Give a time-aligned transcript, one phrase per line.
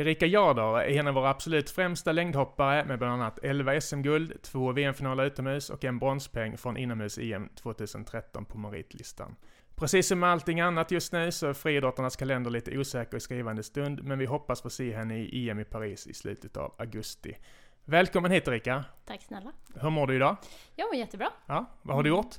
[0.00, 4.72] Erika Jardar är en av våra absolut främsta längdhoppare med bland annat 11 SM-guld, två
[4.72, 9.36] VM-finaler utomhus och en bronspeng från inomhus-EM 2013 på meritlistan.
[9.76, 13.62] Precis som med allting annat just nu så är friidrottarnas kalender lite osäker i skrivande
[13.62, 17.36] stund, men vi hoppas få se henne i EM i Paris i slutet av augusti.
[17.84, 18.84] Välkommen hit Erika!
[19.04, 19.52] Tack snälla!
[19.74, 20.36] Hur mår du idag?
[20.76, 21.28] Jag mår jättebra!
[21.46, 22.34] Ja, vad har du gjort?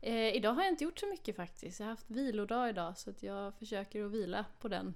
[0.00, 1.80] Eh, idag har jag inte gjort så mycket faktiskt.
[1.80, 4.94] Jag har haft vilodag idag så att jag försöker att vila på den.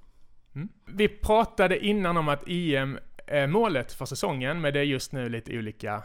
[0.56, 0.69] Mm.
[0.84, 5.29] Vi pratade innan om att EM är målet för säsongen, men det är just nu
[5.29, 6.02] lite olika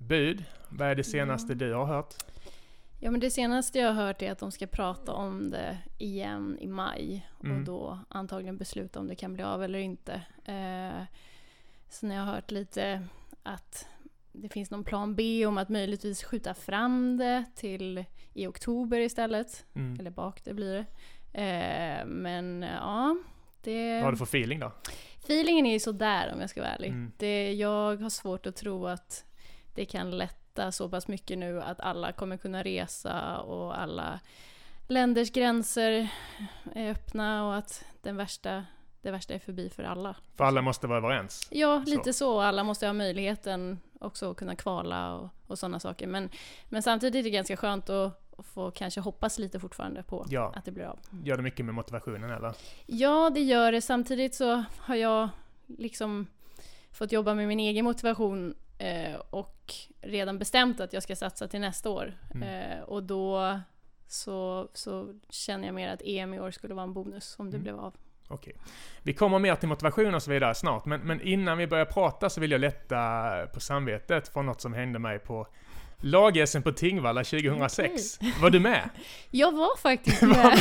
[0.00, 0.44] bud.
[0.68, 2.14] Vad är det senaste du har hört?
[3.00, 6.58] Ja men det senaste jag har hört är att de ska prata om det igen
[6.60, 7.56] i maj mm.
[7.56, 10.12] och då antagligen besluta om det kan bli av eller inte.
[10.44, 11.04] Eh,
[11.88, 13.02] sen har jag hört lite
[13.42, 13.86] att
[14.32, 19.64] det finns någon plan B om att möjligtvis skjuta fram det till i oktober istället.
[19.74, 20.00] Mm.
[20.00, 20.86] Eller bak, det blir det.
[21.40, 23.16] Eh, men ja,
[23.62, 23.94] det...
[23.94, 24.72] Vad har du för feeling då?
[25.24, 26.88] Feelingen är ju sådär om jag ska vara ärlig.
[26.88, 27.12] Mm.
[27.16, 29.24] Det, jag har svårt att tro att
[29.74, 34.20] det kan lätta så pass mycket nu att alla kommer kunna resa och alla
[34.88, 36.08] länders gränser
[36.74, 38.64] är öppna och att den värsta,
[39.02, 40.16] det värsta är förbi för alla.
[40.36, 41.48] För alla måste vara överens?
[41.50, 42.18] Ja, lite så.
[42.18, 42.40] så.
[42.40, 46.06] Alla måste ha möjligheten också att kunna kvala och, och sådana saker.
[46.06, 46.30] Men,
[46.68, 50.52] men samtidigt är det ganska skönt att och få kanske hoppas lite fortfarande på ja.
[50.56, 50.98] att det blir av.
[51.24, 52.54] Gör det mycket med motivationen eller?
[52.86, 53.80] Ja, det gör det.
[53.80, 55.28] Samtidigt så har jag
[55.66, 56.26] liksom
[56.92, 61.60] fått jobba med min egen motivation eh, och redan bestämt att jag ska satsa till
[61.60, 62.14] nästa år.
[62.34, 62.48] Mm.
[62.48, 63.60] Eh, och då
[64.06, 67.56] så, så känner jag mer att EM i år skulle vara en bonus om det
[67.56, 67.62] mm.
[67.62, 67.94] blev av.
[68.28, 68.56] Okej.
[69.02, 72.30] Vi kommer mer till motivation och så vidare snart, men, men innan vi börjar prata
[72.30, 75.46] så vill jag lätta på samvetet från något som hände mig på
[76.02, 78.18] lag-SM på Tingvalla 2006.
[78.18, 78.32] Okay.
[78.40, 78.90] Var du med?
[79.30, 80.36] Jag var faktiskt med.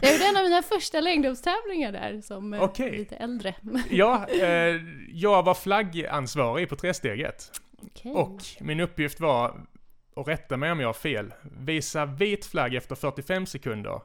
[0.00, 2.98] jag gjorde en av mina första längdhoppstävlingar där som eh, okay.
[2.98, 3.54] lite äldre.
[3.90, 7.60] ja, eh, jag var flaggansvarig på tresteget.
[7.82, 8.12] Okay.
[8.12, 9.66] Och min uppgift var,
[10.14, 14.00] och rätta mig om jag har fel, visa vit flagg efter 45 sekunder.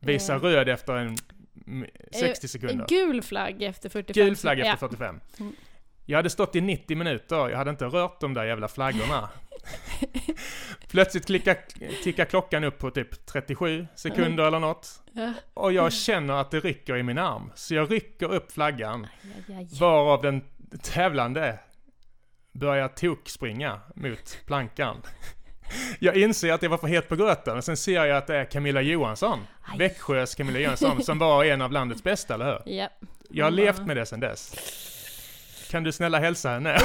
[0.00, 0.40] Visa eh.
[0.40, 1.16] röd efter en
[2.12, 2.74] 60 sekunder.
[2.80, 4.76] En gul flagg efter 45 Gul flagg efter ja.
[4.76, 5.20] 45.
[6.04, 9.28] Jag hade stått i 90 minuter, jag hade inte rört de där jävla flaggorna.
[10.88, 11.56] Plötsligt klickar,
[12.02, 15.02] tickar klockan upp på typ 37 sekunder eller något.
[15.54, 17.52] Och jag känner att det rycker i min arm.
[17.54, 19.06] Så jag rycker upp flaggan.
[19.80, 20.42] Varav den
[20.82, 21.58] tävlande
[22.52, 24.96] börjar tokspringa mot plankan.
[25.98, 28.36] Jag inser att jag var för het på gröten, och sen ser jag att det
[28.36, 29.38] är Camilla Johansson,
[29.78, 32.74] Växjös Camilla Johansson, som var en av landets bästa, eller hur?
[32.74, 32.88] Ja.
[33.30, 34.54] Jag har levt med det sen dess.
[35.72, 36.78] Kan du snälla hälsa henne?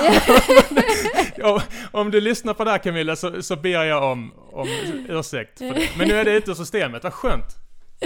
[1.92, 4.68] om du lyssnar på det här Camilla så, så ber jag om, om
[5.10, 5.90] ursäkt för det.
[5.98, 7.56] Men nu är det ute ur systemet, vad skönt!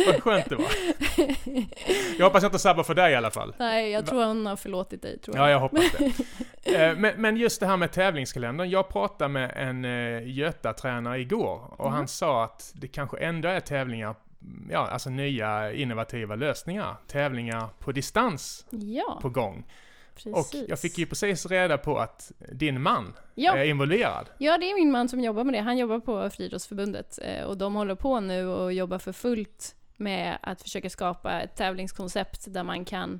[0.07, 0.71] Vad skönt det var.
[2.17, 3.55] Jag hoppas jag inte sabbar för dig i alla fall.
[3.59, 5.19] Nej, jag tror hon har förlåtit dig.
[5.19, 5.45] Tror jag.
[5.45, 6.11] Ja, jag hoppas det.
[6.63, 8.69] Eh, men, men just det här med tävlingskalendern.
[8.69, 11.93] Jag pratade med en eh, Göta-tränare igår och mm.
[11.93, 14.15] han sa att det kanske ändå är tävlingar
[14.69, 16.95] ja, alltså nya innovativa lösningar.
[17.07, 19.19] Tävlingar på distans ja.
[19.21, 19.65] på gång.
[20.15, 20.33] Precis.
[20.33, 23.57] Och jag fick ju precis reda på att din man ja.
[23.57, 24.29] är involverad.
[24.37, 25.61] Ja, det är min man som jobbar med det.
[25.61, 30.37] Han jobbar på Friidrottsförbundet eh, och de håller på nu och jobbar för fullt med
[30.41, 33.19] att försöka skapa ett tävlingskoncept där man kan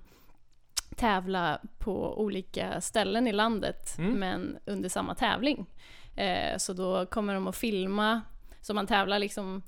[0.96, 4.14] tävla på olika ställen i landet, mm.
[4.14, 5.66] men under samma tävling.
[6.16, 8.22] Eh, så då kommer de att filma,
[8.62, 9.62] så man tävlar liksom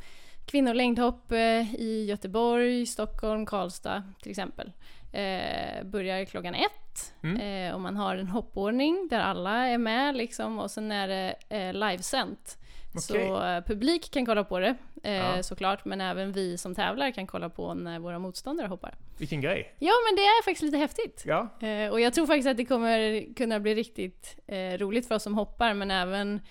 [0.46, 4.72] kvinnolängdhopp eh, i Göteborg, Stockholm, Karlstad till exempel.
[5.13, 7.68] Eh, börjar klockan ett mm.
[7.68, 11.35] eh, och man har en hoppordning där alla är med liksom och sen är det
[11.50, 12.57] eh, livesänt.
[12.96, 13.01] Okay.
[13.01, 15.44] Så eh, publik kan kolla på det eh, ja.
[15.44, 18.96] såklart, men även vi som tävlar kan kolla på när våra motståndare hoppar.
[19.18, 19.75] Vilken grej!
[19.79, 21.24] Ja, men det är faktiskt lite häftigt.
[21.25, 21.68] Ja.
[21.68, 24.38] Eh, och jag tror faktiskt att det kommer kunna bli riktigt
[24.78, 26.41] roligt för oss som hoppar, men även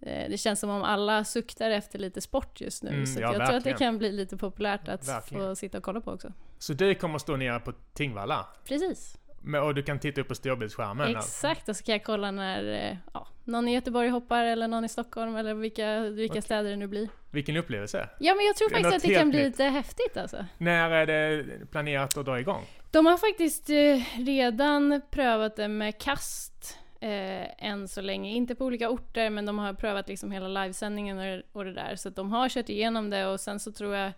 [0.00, 2.90] det känns som om alla suktar efter lite sport just nu.
[2.90, 3.48] Mm, så ja, jag verkligen.
[3.48, 5.44] tror att det kan bli lite populärt att verkligen.
[5.44, 6.32] få sitta och kolla på också.
[6.58, 8.46] Så du kommer stå nere på Tingvalla?
[8.64, 9.18] Precis.
[9.62, 11.16] och du kan titta upp på storbildsskärmen?
[11.16, 14.84] Exakt, och så kan jag kolla när eh, ja, någon i Göteborg hoppar eller någon
[14.84, 16.42] i Stockholm eller vilka, vilka okay.
[16.42, 17.08] städer det nu blir.
[17.30, 18.08] Vilken upplevelse!
[18.20, 20.44] Ja men jag tror faktiskt att det kan bli lite häftigt alltså.
[20.58, 22.64] När är det planerat att dra igång?
[22.90, 28.30] De har faktiskt eh, redan prövat det med kast eh, än så länge.
[28.30, 31.96] Inte på olika orter, men de har prövat liksom hela livesändningen och, och det där.
[31.96, 34.12] Så de har kört igenom det och sen så tror jag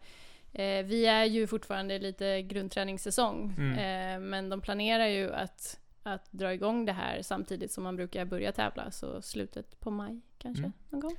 [0.52, 3.72] eh, vi är ju fortfarande lite grundträningssäsong, mm.
[3.72, 8.24] eh, men de planerar ju att, att dra igång det här samtidigt som man brukar
[8.24, 10.72] börja tävla, så slutet på maj kanske, mm.
[10.88, 11.16] någon gång.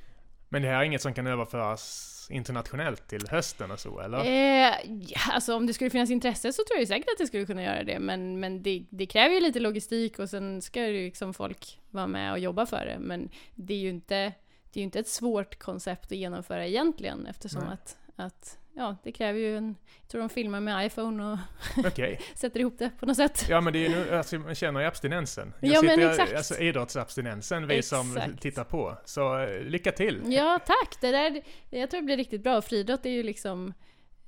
[0.54, 4.20] Men det här är inget som kan överföras internationellt till hösten och så, eller?
[4.20, 4.76] Eh,
[5.08, 7.64] ja, alltså om det skulle finnas intresse så tror jag säkert att det skulle kunna
[7.64, 11.34] göra det, men, men det, det kräver ju lite logistik och sen ska ju liksom
[11.34, 12.98] folk vara med och jobba för det.
[13.00, 14.34] Men det är ju inte,
[14.74, 19.40] det är inte ett svårt koncept att genomföra egentligen eftersom att, att ja, det kräver
[19.40, 19.76] ju en...
[20.02, 21.38] Jag tror de filmar med iPhone och
[21.86, 22.18] okay.
[22.36, 23.46] sätter ihop det på något sätt.
[23.50, 25.54] Ja men det är nu, alltså, man känner ju abstinensen.
[25.60, 26.36] Jag ja men exakt.
[26.36, 28.14] Alltså idrottsabstinensen, vi exakt.
[28.14, 28.98] som tittar på.
[29.06, 30.22] Så eh, lycka till!
[30.26, 31.02] Ja tack!
[31.02, 32.62] Det där, jag tror det blir riktigt bra.
[32.62, 33.74] Friidrott är ju liksom...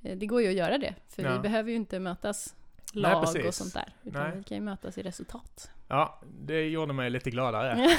[0.02, 1.32] Eh, det går ju att göra det, för ja.
[1.32, 2.54] vi behöver ju inte mötas
[2.94, 3.92] lag Nej, och sånt där.
[4.04, 4.32] Utan Nej.
[4.36, 5.70] vi kan ju mötas i resultat.
[5.88, 7.76] Ja, det gjorde mig lite gladare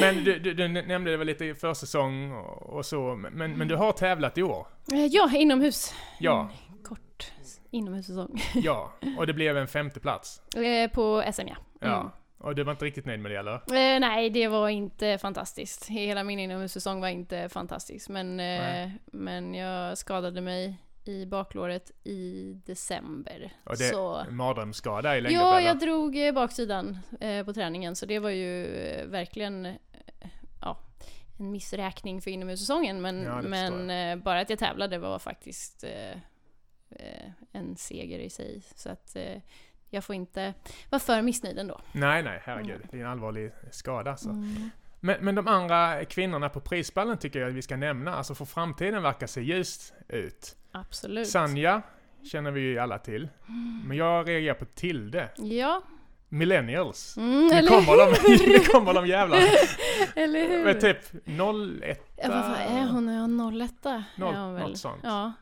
[0.00, 3.92] Men du, du, du, nämnde det väl lite försäsong och så, men, men du har
[3.92, 4.66] tävlat i år?
[4.92, 5.94] Eh, ja, inomhus.
[6.18, 6.50] Ja.
[6.68, 7.32] En kort
[7.70, 8.42] inomhussäsong.
[8.54, 10.42] ja, och det blev en femte plats.
[10.56, 11.56] Eh, på SM ja.
[11.80, 11.94] Mm.
[11.94, 12.12] Ja.
[12.38, 13.54] Och du var inte riktigt nöjd med det eller?
[13.54, 15.88] Eh, nej, det var inte fantastiskt.
[15.88, 18.08] Hela min inomhussäsong var inte fantastisk.
[18.08, 23.52] Men, eh, men jag skadade mig i baklåret i december.
[23.64, 23.90] Och det
[24.28, 25.40] en mardrömsskada i längden?
[25.40, 29.74] Ja, jag drog eh, baksidan eh, på träningen så det var ju eh, verkligen eh,
[30.60, 30.78] ja,
[31.38, 33.02] en missräkning för inomhussäsongen.
[33.02, 36.18] Men, ja, men eh, bara att jag tävlade var faktiskt eh,
[37.52, 38.62] en seger i sig.
[38.74, 39.16] Så att
[39.90, 40.54] jag får inte
[40.90, 41.80] vara för missnöjd ändå.
[41.92, 42.76] Nej, nej, herregud.
[42.76, 42.88] Mm.
[42.90, 44.16] Det är en allvarlig skada.
[44.16, 44.30] Så.
[44.30, 44.70] Mm.
[45.04, 48.14] Men, men de andra kvinnorna på prisballen tycker jag att vi ska nämna.
[48.14, 50.56] Alltså för framtiden verkar se ljust ut.
[50.72, 51.28] Absolut.
[51.28, 51.82] Sanja
[52.22, 53.28] känner vi ju alla till.
[53.84, 55.28] Men jag reagerar på Tilde.
[55.36, 55.82] Ja.
[56.28, 57.16] Millennials.
[57.16, 58.14] Mm, nu, kommer de,
[58.52, 59.38] nu kommer de jävlar.
[60.16, 60.64] eller hur?
[60.64, 60.98] Men typ
[61.82, 62.12] 01.
[62.16, 63.08] Ja, vad är hon?
[63.08, 63.72] Är hon 01?
[64.16, 65.00] Noll, är Något sånt.
[65.02, 65.32] Ja.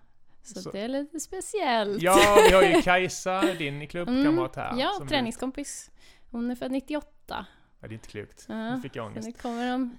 [0.43, 2.03] Så, så, det är lite speciellt.
[2.03, 4.69] Ja, vi har ju Kajsa, din klubbkamrat här.
[4.69, 5.91] Mm, ja, träningskompis.
[6.31, 7.47] Hon är född 98.
[7.81, 8.45] Ja, det är inte klokt.
[8.49, 9.27] Ja, nu fick jag ångest.
[9.27, 9.97] Nu kommer de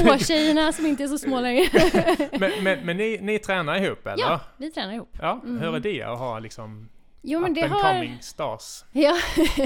[0.00, 1.68] små tjejerna som inte är så små längre.
[2.38, 4.24] men men, men ni, ni tränar ihop eller?
[4.24, 5.16] Ja, vi tränar ihop.
[5.20, 5.60] Ja, mm.
[5.60, 6.88] hur är det att ha liksom
[7.22, 7.94] jo, men det har...
[7.94, 8.84] coming stars?
[8.92, 9.16] Ja,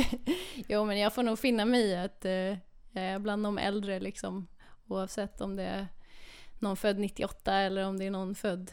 [0.69, 4.01] jo men jag får nog finna mig i att eh, jag är bland de äldre
[4.01, 4.49] liksom.
[4.87, 5.89] Oavsett om det är
[6.59, 8.73] någon född 98 eller om det är någon född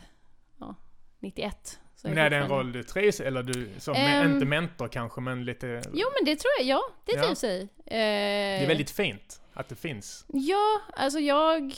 [0.59, 0.75] ja,
[1.19, 1.80] 91.
[2.04, 5.46] Men är det en roll du trivs eller du, som um, inte mentor kanske, men
[5.46, 5.81] lite...
[5.94, 6.81] Jo men det tror jag, ja.
[7.06, 7.24] Det ja.
[7.24, 7.62] trivs i.
[7.62, 10.25] Uh, det är väldigt fint att det finns.
[10.28, 11.75] Ja, alltså jag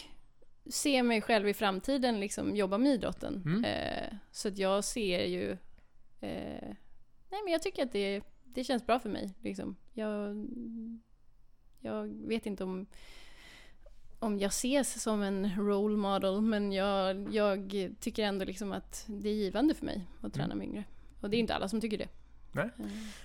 [0.69, 3.43] ser mig själv i framtiden liksom jobba med idrotten.
[3.45, 3.65] Mm.
[3.65, 5.51] Uh, så att jag ser ju...
[5.51, 6.75] Uh,
[7.29, 9.33] nej men jag tycker att det, det känns bra för mig.
[9.39, 9.75] Liksom.
[9.93, 10.47] Jag,
[11.79, 12.85] jag vet inte om
[14.21, 19.29] om jag ses som en role model, men jag, jag tycker ändå liksom att det
[19.29, 20.57] är givande för mig att träna mm.
[20.57, 20.83] med yngre.
[21.21, 22.07] Och det är inte alla som tycker det.
[22.51, 22.69] Nej.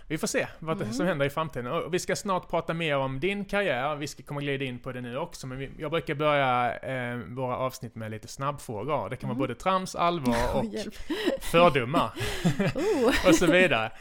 [0.06, 0.92] Vi får se vad mm.
[0.92, 1.66] som händer i framtiden.
[1.66, 3.96] Och vi ska snart prata mer om din karriär.
[3.96, 5.46] Vi ska komma glida in på det nu också.
[5.46, 9.10] Men jag brukar börja eh, våra avsnitt med lite snabbfrågor.
[9.10, 9.38] Det kan mm.
[9.38, 10.72] vara både trams, allvar och oh,
[11.40, 12.12] fördomar.
[12.74, 13.28] oh.
[13.28, 13.92] och så vidare.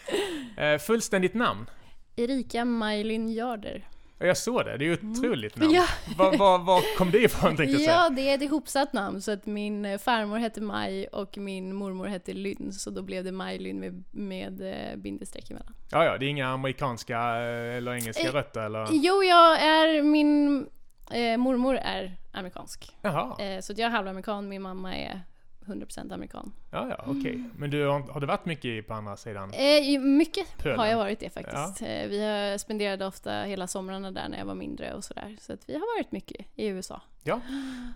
[0.58, 1.70] Eh, fullständigt namn?
[2.16, 3.88] Erika Majlin Jarder.
[4.18, 5.20] Jag såg det, det är ju ett mm.
[5.20, 5.74] otroligt namn.
[5.74, 5.86] Ja.
[6.18, 9.22] Var, var, var kom det ifrån tänkte jag Ja, det är ett ihopsatt namn.
[9.22, 12.74] Så att min eh, farmor hette Maj och min mormor hette Lynn.
[12.74, 15.74] Så då blev det Maj-Lynn med, med eh, bindestreck emellan.
[15.92, 18.88] Ja, ja, det är inga amerikanska eh, eller engelska eh, rötter eller?
[18.92, 20.66] Jo, jag är, min
[21.12, 22.98] eh, mormor är amerikansk.
[23.02, 23.44] Jaha.
[23.46, 25.22] Eh, så jag är halvamerikan, min mamma är
[25.66, 26.52] 100% amerikan.
[26.72, 27.20] Ja, ja, okej.
[27.20, 27.34] Okay.
[27.34, 27.52] Mm.
[27.58, 29.52] Men du, har, har du varit mycket på andra sidan?
[29.54, 30.80] Eh, mycket Pölen.
[30.80, 31.82] har jag varit det faktiskt.
[31.82, 31.88] Ja.
[31.88, 35.38] Eh, vi har spenderade ofta hela somrarna där när jag var mindre och sådär.
[35.40, 37.02] Så att vi har varit mycket i USA.
[37.24, 37.42] Ja,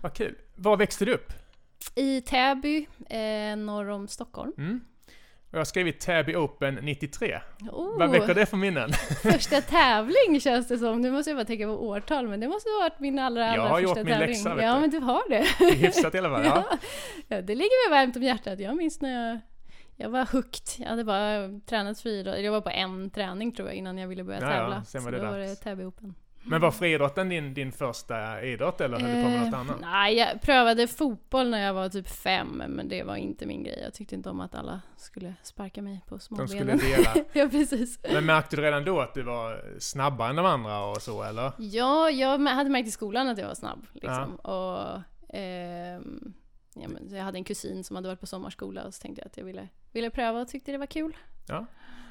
[0.02, 0.36] vad kul.
[0.56, 1.32] Var växte du upp?
[1.94, 4.52] I Täby, eh, norr om Stockholm.
[4.58, 4.80] Mm.
[5.50, 7.40] Och jag har skrivit Täby Open 93.
[7.72, 8.92] Oh, Vad väcker det för minnen?
[9.22, 11.00] Första tävling känns det som.
[11.00, 13.68] Nu måste jag bara tänka på årtal, men det måste ha varit min allra, allra
[13.68, 14.08] första tävling.
[14.08, 15.74] Jag har gjort min läxa, Ja, men du har det.
[15.74, 16.64] Hyfsat i alla fall, ja.
[17.28, 17.42] ja.
[17.42, 18.60] Det ligger mig varmt om hjärtat.
[18.60, 19.40] Jag minns när jag,
[19.96, 20.62] jag var hooked.
[20.78, 22.40] Jag hade bara tränat friidrott.
[22.40, 24.74] Jag var på en träning tror jag innan jag ville börja tävla.
[24.76, 26.14] Ja, sen var det Så då var det Täby Open.
[26.42, 29.80] Men var friidrotten din, din första idrott eller höll du på med något annat?
[29.80, 33.80] Nej, jag prövade fotboll när jag var typ fem, men det var inte min grej.
[33.84, 36.66] Jag tyckte inte om att alla skulle sparka mig på småbenen.
[36.66, 37.14] De skulle dela?
[37.32, 37.98] ja, precis.
[38.12, 41.52] Men märkte du redan då att du var snabbare än de andra och så, eller?
[41.58, 43.86] Ja, jag hade märkt i skolan att jag var snabb.
[43.92, 44.38] Liksom.
[44.44, 44.50] Ja.
[44.50, 45.02] Och,
[45.34, 46.34] ehm,
[46.74, 49.26] ja, men jag hade en kusin som hade varit på sommarskola och så tänkte jag
[49.26, 51.16] att jag ville, ville pröva och tyckte det var kul.
[51.46, 51.66] Ja.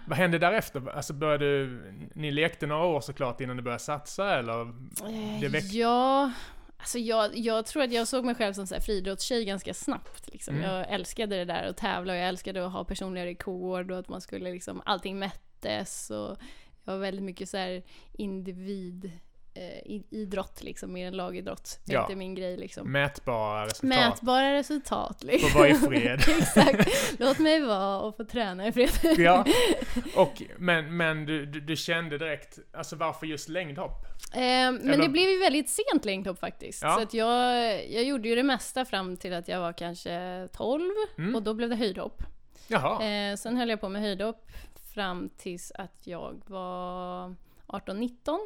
[0.06, 0.90] Vad hände därefter?
[0.90, 1.82] Alltså började du,
[2.16, 4.62] ni lekte några år såklart innan du började satsa eller?
[4.62, 6.32] Eh, ja,
[6.78, 10.30] alltså jag, jag tror att jag såg mig själv som så här friidrottstjej ganska snabbt.
[10.32, 10.56] Liksom.
[10.56, 10.70] Mm.
[10.70, 14.10] Jag älskade det där att tävla och jag älskade att ha personliga rekord och att
[14.10, 16.38] man skulle liksom, allting mättes och
[16.84, 19.12] jag var väldigt mycket så här individ
[19.60, 21.80] eh, idrott liksom, mer än lagidrott.
[21.86, 22.02] Det är Ja.
[22.02, 22.92] inte min grej liksom.
[22.92, 23.84] Mätbara resultat.
[23.90, 25.50] Mätbara resultat liksom.
[25.50, 26.20] Få vara i fred.
[26.40, 26.90] Exakt.
[27.20, 28.90] Låt mig vara och få träna i fred.
[29.18, 29.46] ja.
[30.16, 34.06] Och, men men du, du, du kände direkt, alltså varför just längdhopp?
[34.34, 36.84] Eh, men Eller- det blev ju väldigt sent längdhopp faktiskt.
[36.84, 36.96] Ja.
[36.96, 37.56] Så att jag,
[37.92, 40.84] jag gjorde ju det mesta fram till att jag var kanske 12
[41.18, 41.36] Mm.
[41.36, 42.24] och då blev det höjdhopp.
[42.68, 43.04] Jaha.
[43.06, 44.46] Eh, sen höll jag på med höjdhopp
[44.94, 47.36] fram tills att jag var
[47.68, 48.38] 18-19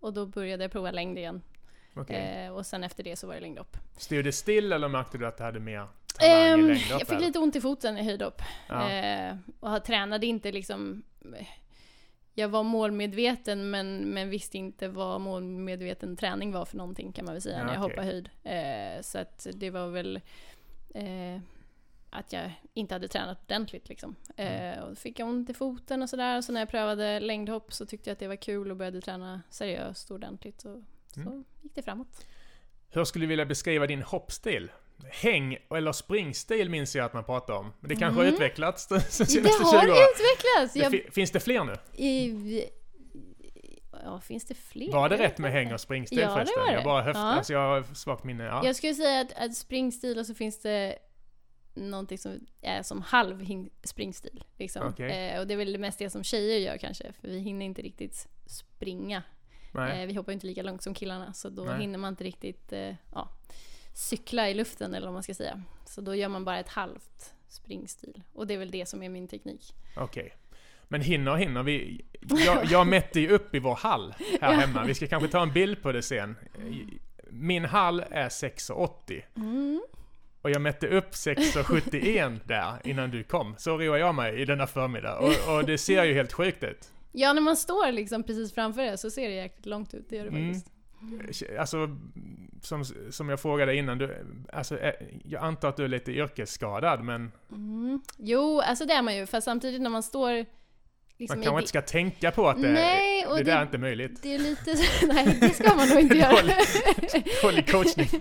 [0.00, 1.42] och då började jag prova längd igen.
[1.94, 2.44] Okej.
[2.46, 3.76] Eh, och sen efter det så var det längdhopp.
[3.96, 5.86] Stod det still eller märkte du att du hade mer
[6.18, 6.90] talang i Ehm, längdhopp?
[6.90, 7.26] jag fick eller?
[7.26, 8.42] lite ont i foten i höjdhopp.
[8.68, 8.90] Ja.
[8.90, 11.02] Eh, och jag tränade inte liksom...
[12.38, 17.34] Jag var målmedveten men, men visste inte vad målmedveten träning var för någonting kan man
[17.34, 18.28] väl säga Ja, när jag hoppade höjd.
[18.44, 20.16] Eh, så att det var väl
[20.94, 21.40] eh,
[22.18, 24.16] att jag inte hade tränat ordentligt liksom.
[24.36, 24.72] Mm.
[24.78, 26.40] Eh, och då fick jag ont i foten och sådär.
[26.40, 29.42] Så när jag prövade längdhopp så tyckte jag att det var kul och började träna
[29.50, 30.64] seriöst och ordentligt.
[30.64, 30.82] Och
[31.14, 31.44] så Mm.
[31.62, 32.26] gick det framåt.
[32.90, 34.70] Hur skulle du vilja beskriva din hoppstil?
[35.12, 37.72] Häng eller springstil minns jag att man pratar om.
[37.80, 38.34] Men det kanske har Mm.
[38.34, 39.88] utvecklats de Det senaste 20 har åren.
[39.88, 40.72] utvecklats!
[40.74, 41.76] Det Jag, fi- Finns det fler nu?
[42.04, 42.64] i,
[44.04, 44.92] ja, finns det fler?
[44.92, 46.62] Var det Jag rätt med häng och springstil Ja, det förresten?
[46.62, 46.84] var Jag det.
[46.84, 47.22] bara höft, Ja.
[47.32, 48.44] alltså jag har svagt minne.
[48.44, 48.60] Ja.
[48.64, 50.98] Jag skulle säga att, att springstil och så finns det
[51.76, 53.46] någonting som är som halv
[53.84, 54.44] springstil.
[54.56, 54.86] Liksom.
[54.86, 55.28] Okej.
[55.30, 57.82] Eh, och det är väl mest det som tjejer gör kanske, för vi hinner inte
[57.82, 59.22] riktigt springa.
[59.74, 61.80] Eh, vi hoppar inte lika långt som killarna, så då Nej.
[61.80, 63.28] hinner man inte riktigt eh, ja,
[63.94, 65.62] cykla i luften eller vad man ska säga.
[65.86, 68.22] Så då gör man bara ett halvt springstil.
[68.32, 69.74] Och det är väl det som är min teknik.
[69.96, 70.32] Okej.
[70.88, 71.62] Men hinner och hinner.
[71.62, 72.04] Vi,
[72.46, 74.58] jag, jag mätte ju upp i vår hall här Ja.
[74.58, 74.84] hemma.
[74.84, 76.36] Vi ska kanske ta en bild på det sen.
[77.30, 79.22] Min hall är 6,80.
[79.36, 79.82] Mm.
[80.46, 83.54] Och jag mätte upp 6,71 där innan du kom.
[83.58, 85.18] Så roade jag mig i denna förmiddag.
[85.18, 86.88] Och, och det ser ju helt sjukt ut.
[87.12, 90.06] Ja, när man står liksom precis framför det så ser det jäkligt långt ut.
[90.08, 90.54] Det gör det Mm.
[90.54, 91.50] faktiskt.
[91.58, 91.96] Alltså,
[92.62, 94.16] som, som jag frågade innan, du,
[94.52, 98.00] alltså, eh, jag antar att du är lite yrkesskadad, men Mm.
[98.18, 99.26] Jo, alltså det är man ju.
[99.26, 100.44] Fast samtidigt när man står...
[101.18, 103.78] Liksom man kanske inte ska tänka på att det, Nej, det det, där är inte
[103.78, 104.22] möjligt.
[104.22, 104.74] det är lite...
[105.14, 106.30] Nej, det ska man nog inte göra.
[106.32, 108.08] Dålig- Dålig coachning.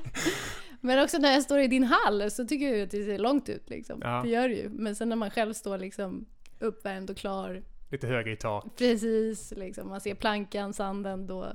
[0.86, 3.50] Men också när jag står i din hall så tycker jag att det ser långt
[3.50, 4.00] ut liksom.
[4.04, 4.22] Ja.
[4.24, 4.70] Det gör det ju.
[4.70, 6.25] Men sen när man själv står liksom
[6.60, 8.65] uppvärmd och klar, Lite högre i tak.
[8.77, 11.51] precis liksom, man ser plankan, sanden, då,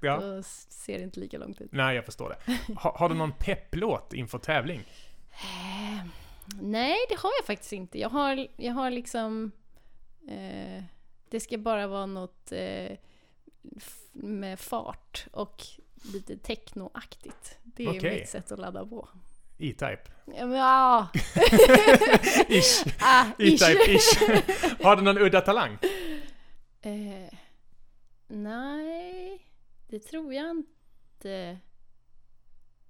[0.00, 0.20] Ja.
[0.20, 1.72] då ser det inte lika långt ut.
[1.72, 2.54] Nej, jag förstår det.
[2.74, 4.80] Ha, har du någon pepplåt inför tävling?
[5.30, 6.06] Eh,
[6.62, 7.98] nej, det har jag faktiskt inte.
[7.98, 9.50] Jag har, jag har liksom...
[10.28, 10.82] Eh,
[11.30, 12.96] det ska bara vara något eh,
[14.12, 15.62] med fart och
[16.12, 17.58] lite technoaktigt.
[17.64, 18.20] Det är Okej.
[18.20, 19.08] mitt sätt att ladda på.
[19.58, 20.02] E-Type?
[20.26, 21.08] Ja, men, ah,
[22.48, 22.84] Ish.
[23.00, 23.24] ah.
[23.38, 24.20] E-Type ish.
[24.82, 25.78] Har du någon udda talang?
[26.82, 27.38] Eh,
[28.28, 29.46] nej,
[29.88, 31.58] det tror jag inte.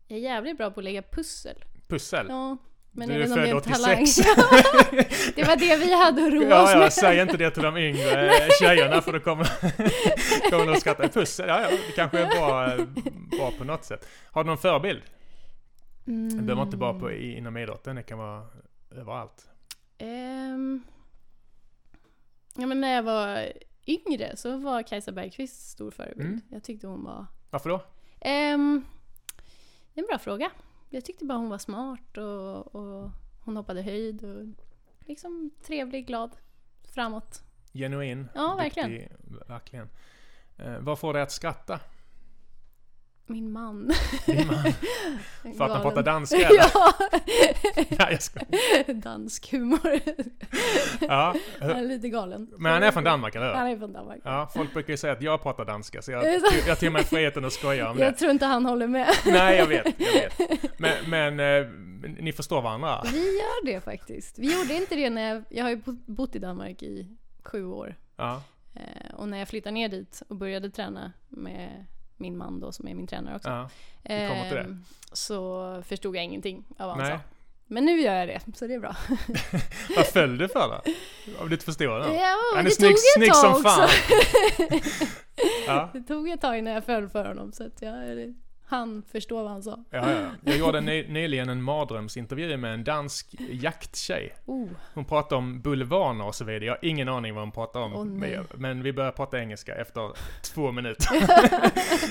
[0.07, 1.65] Jag är jävligt bra på att lägga pussel.
[1.89, 2.27] Pussel?
[2.29, 2.57] Ja,
[2.93, 4.03] men Du är är född talang.
[4.03, 4.17] 86.
[5.37, 6.93] det var det vi hade att roa Ja, oss ja, med.
[6.93, 9.45] säg inte det till de yngre tjejerna för då kommer,
[10.51, 11.09] kommer de att skratta.
[11.09, 12.85] Pussel, ja, ja, det kanske är bra, eh,
[13.39, 14.09] bra på något sätt.
[14.31, 15.03] Har du någon förebild?
[16.05, 18.47] Det behöver inte bara på, i- inom idrotten, det kan vara
[18.97, 19.47] överallt.
[19.99, 20.83] Ehm,
[22.57, 23.53] ja, men när jag var
[23.87, 26.29] yngre så var Kajsa Bergqvist stor förebild.
[26.29, 26.41] Mm.
[26.51, 27.27] Jag tyckte hon var...
[27.51, 27.83] Varför då?
[28.21, 28.85] Ehm,
[29.95, 30.51] det är en bra fråga.
[30.93, 34.47] Jag tyckte bara hon var smart och, och hon hoppade höjd och
[35.01, 36.37] liksom trevlig, glad,
[36.83, 37.43] framåt.
[37.73, 38.29] Genuin?
[38.35, 38.91] Ja, verkligen.
[38.91, 39.13] duktig,
[39.49, 39.89] verkligen.
[40.57, 41.81] Eh, vad får dig att skratta?
[43.31, 43.91] Min man.
[44.27, 44.73] Din man?
[45.57, 46.59] För att han pratar danska eller?
[46.75, 46.93] Ja!
[47.99, 48.19] Nej,
[48.87, 48.97] jag.
[48.97, 50.01] Dansk humor.
[51.01, 52.51] Ja, Han är lite galen.
[52.59, 53.75] men han är från Danmark, eller Han hur?
[53.75, 54.21] är från Danmark.
[54.25, 56.25] Ja, folk brukar ju säga att jag pratar danska, så jag,
[56.67, 58.05] jag tar mig friheten att skoja om det.
[58.05, 59.09] Jag tror inte han håller med.
[59.27, 60.79] Nej, jag vet, jag vet.
[60.79, 61.67] Men, men eh,
[62.19, 63.03] ni förstår varandra?
[63.13, 64.39] Vi gör det faktiskt.
[64.39, 67.65] Vi gjorde inte det när jag, jag har ju bo- bott i Danmark i sju
[67.65, 67.95] år.
[68.17, 68.43] Ja.
[68.75, 71.87] Eh, och när jag flyttade ner dit och började träna med
[72.21, 73.49] min man då som är min tränare också.
[73.49, 73.71] ja.
[74.05, 77.17] ehm, Så förstod jag ingenting av vad han Nej.
[77.19, 77.21] sa.
[77.67, 78.97] Men nu gör jag det, så det är bra.
[79.97, 80.93] Vad föll du för då?
[81.43, 82.15] Om du inte förstår det?
[82.15, 83.89] Ja, Han är det snygg, snygg som fan.
[85.67, 87.95] Ja, Det tog ett tag innan jag föll för honom så att jag,
[88.71, 89.85] han förstår vad han sa.
[89.91, 90.31] ja, ja.
[90.45, 94.35] Jag gjorde ny, nyligen en mardrömsintervju med en dansk jakttjej.
[94.47, 96.65] Oh, Hon pratade om bulvaner och så vidare.
[96.65, 97.95] Jag har ingen aning vad hon pratade om.
[97.95, 98.41] Åh, nej.
[98.55, 100.11] men, vi började prata engelska efter
[100.43, 101.07] två minuter.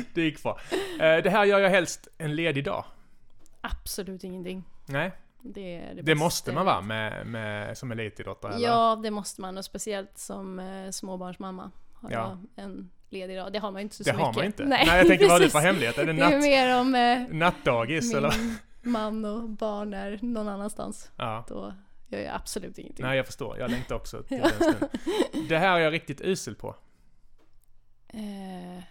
[0.14, 0.60] det gick bra.
[1.00, 2.86] Eh, Det här gör jag helst en ledig dag.
[3.62, 4.64] absolut ingenting.
[4.86, 5.12] Nej,
[5.42, 8.68] Det, är det, det måste man vara med, med, som elitidrottare eller?
[8.68, 12.38] Ja, det måste man och speciellt som eh, småbarnsmamma har Ja.
[12.56, 13.54] jag en ledig dag.
[13.54, 14.26] Det har man ju inte så, Det så mycket.
[14.26, 14.66] har man inte.
[14.66, 15.98] Nej, jag tänker vad har du för hemlighet?
[15.98, 18.34] Är det Det är natt, mer om eh, nattdagis eller?
[18.82, 21.12] man och barn är någon annanstans.
[21.16, 21.46] Ja.
[21.48, 21.74] Då
[22.08, 23.06] gör jag absolut ingenting.
[23.06, 23.58] Nej, jag förstår.
[23.60, 24.90] Jag längtar också till den stunden.
[25.50, 26.76] Det här är jag riktigt usel på.
[28.08, 28.84] Eh,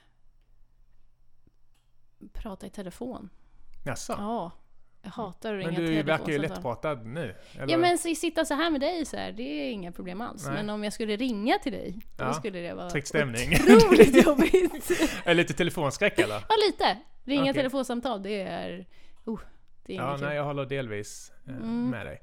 [2.32, 3.28] prata i telefon.
[3.84, 4.14] Jaså?
[4.18, 4.52] Ja.
[5.08, 7.34] Jag hatar att ringa Men du verkar ju lättpratad nu.
[7.54, 7.72] Eller?
[7.72, 10.44] Ja men så sitta så här med dig så här, det är inga problem alls.
[10.46, 10.54] Nej.
[10.54, 13.48] Men om jag skulle ringa till dig, då Ja, skulle det vara stämning.
[13.76, 14.88] otroligt jobbigt.
[15.24, 16.34] Det lite telefonskräck eller?
[16.48, 16.98] Ja lite.
[17.24, 17.54] Ringa Okej.
[17.54, 18.86] telefonsamtal, det är...
[19.24, 19.40] Oh,
[19.86, 21.90] det är Ja, nej, jag håller delvis eh, Mm.
[21.90, 22.20] med dig.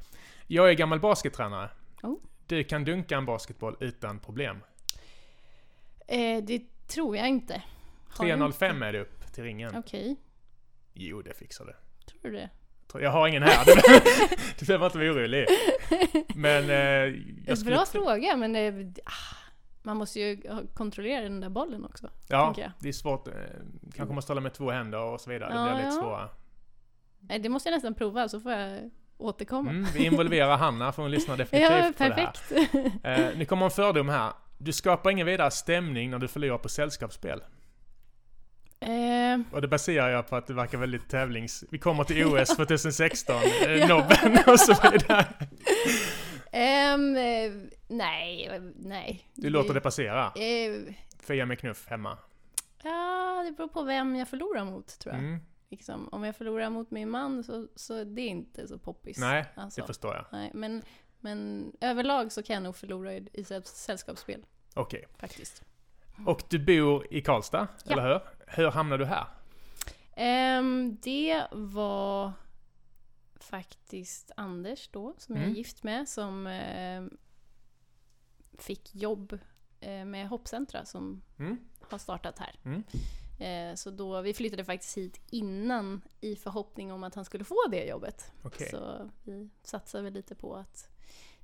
[0.48, 1.70] Jag är gammal baskettränare.
[2.04, 2.18] Oh.
[2.48, 4.58] Du kan dunka en basketboll utan problem.
[6.08, 7.64] Eh, det tror jag inte.
[8.10, 8.46] Har du inte?
[8.66, 9.76] 3.05 är det upp till ringen.
[9.76, 10.16] Okej,
[10.94, 11.74] Jo, det fixar du.
[12.12, 12.50] tror du det?
[12.96, 13.66] Tror- Jag har ingen här.
[14.60, 15.46] Du behöver inte vara orolig.
[16.36, 17.16] Men eh,
[17.48, 17.76] jag skulle...
[17.76, 18.72] bra fråga, men det,
[19.06, 19.36] ah,
[19.84, 20.42] man måste ju
[20.74, 22.10] kontrollera den där bollen också.
[22.28, 23.28] Ja, det är svårt.
[23.28, 23.34] eh,
[23.96, 25.50] Kanske måste hålla med två händer och så vidare.
[25.54, 26.02] Det Ja, blir lite ja.
[26.02, 26.30] svårare.
[27.20, 29.70] Nej, det måste jag nästan prova, så får jag återkomma.
[29.70, 32.32] Mm, vi involverar Hanna för hon lyssnar definitivt ja, på det här.
[32.32, 33.04] perfekt.
[33.04, 34.32] Eh, nu kommer en fördom här.
[34.58, 37.42] Du skapar ingen vidare stämning när du förlorar på sällskapsspel.
[38.86, 41.64] Eh, Och det baserar jag på att du verkar väldigt tävlings...
[41.72, 43.36] Vi kommer till OS 2016,
[43.68, 45.26] eh, nobben och så vidare.
[46.52, 46.98] eh,
[47.88, 49.28] nej, nej.
[49.34, 50.26] Du låter det passera.
[50.26, 52.18] Eh, Fia med knuff hemma.
[52.84, 55.24] ja, det beror på vem jag förlorar mot, tror jag.
[55.24, 55.40] Mm.
[55.70, 59.18] Liksom, om jag förlorar mot min man så, så det är inte så poppis.
[59.18, 60.26] Nej, Alltså, det förstår jag.
[60.32, 60.82] nej, men,
[61.20, 65.06] men överlag så kan jag nog förlora i, i säll- sällskapsspel, Okej.
[65.18, 65.64] faktiskt.
[66.26, 67.92] Och du bor i Karlstad, Ja.
[67.92, 68.20] eller hur?
[68.46, 69.28] Hur hamnade du här?
[70.16, 72.32] Ehm, det var
[73.40, 75.54] faktiskt Anders då, som jag Mm.
[75.54, 77.18] är gift med, som ehm,
[78.60, 79.40] fick jobb
[79.80, 81.58] eh, med Hoppcentra som Mm?
[81.90, 82.56] har startat här.
[82.66, 82.84] Mm.
[83.40, 87.56] Eh, så då, vi flyttade faktiskt hit innan i förhoppning om att han skulle få
[87.72, 88.32] det jobbet.
[88.44, 88.70] Okej.
[88.70, 90.90] Så vi satsade väl lite på att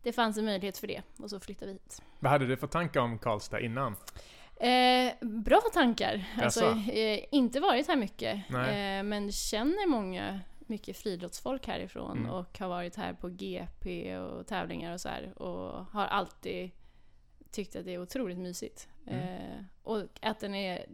[0.04, 2.02] det fanns en möjlighet för det och så flyttade vi hit.
[2.20, 3.96] Vad hade du för tankar om Karlstad innan?
[4.62, 6.26] Eh, bra tankar.
[6.42, 8.36] Alltså, eh, inte varit här mycket.
[8.50, 12.32] Eh, men känner många, mycket friidrottsfolk härifrån Mm.
[12.32, 15.42] och har varit här på GP och tävlingar och så här.
[15.42, 16.72] Och har alltid
[17.52, 18.88] tyckt att det är otroligt mysigt.
[19.08, 19.20] Mm.
[19.20, 20.86] Eh, och att den är,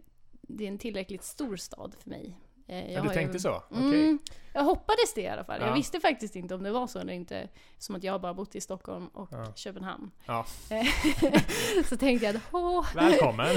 [0.42, 2.38] det är en tillräckligt stor stad för mig.
[2.68, 3.62] Eh, jag Ja, du ju- tänkte så?
[3.70, 3.80] Okej.
[3.80, 4.18] Mm,
[4.52, 5.60] jag hoppades det i alla fall.
[5.60, 5.66] Ja.
[5.66, 7.48] Jag visste faktiskt inte om det var så eller inte.
[7.78, 9.52] Som att jag bara bott i Stockholm och Ja.
[9.56, 10.10] Köpenhamn.
[10.26, 10.46] Ja.
[11.88, 13.56] Så tänkte jag att åh, Välkommen!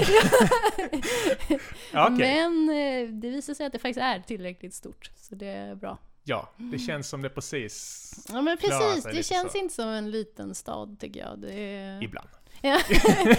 [1.94, 2.18] okej.
[2.18, 5.98] Men eh, det visar sig att det faktiskt är tillräckligt stort, så det är bra.
[6.24, 9.58] Ja, det känns som det precis Ja men precis, det känns så.
[9.58, 11.38] inte som en liten stad tycker jag.
[11.38, 12.02] Det är...
[12.02, 12.28] ibland.
[12.60, 12.80] ja.